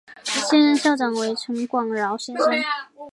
[0.23, 2.47] 现任校长为陈广尧先生。